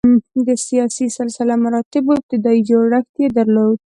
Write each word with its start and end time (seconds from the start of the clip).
د 0.47 0.49
سیاسي 0.67 1.05
سلسله 1.17 1.53
مراتبو 1.63 2.11
ابتدايي 2.19 2.61
جوړښت 2.69 3.13
یې 3.21 3.27
درلود. 3.37 3.77